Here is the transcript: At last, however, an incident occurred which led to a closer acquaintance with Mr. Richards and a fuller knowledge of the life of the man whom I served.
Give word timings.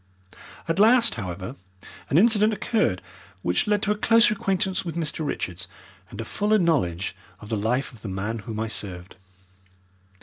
At 0.67 0.79
last, 0.79 1.13
however, 1.13 1.55
an 2.09 2.17
incident 2.17 2.53
occurred 2.53 3.03
which 3.43 3.67
led 3.67 3.83
to 3.83 3.91
a 3.91 3.95
closer 3.95 4.33
acquaintance 4.33 4.83
with 4.83 4.95
Mr. 4.95 5.23
Richards 5.23 5.67
and 6.09 6.19
a 6.19 6.25
fuller 6.25 6.57
knowledge 6.57 7.15
of 7.39 7.49
the 7.49 7.55
life 7.55 7.93
of 7.93 8.01
the 8.01 8.07
man 8.07 8.39
whom 8.39 8.59
I 8.59 8.67
served. 8.67 9.15